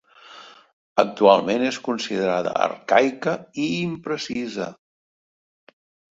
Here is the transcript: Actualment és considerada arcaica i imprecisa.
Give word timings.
Actualment 1.01 1.65
és 1.65 1.75
considerada 1.87 2.53
arcaica 2.67 3.33
i 3.65 3.65
imprecisa. 3.81 4.71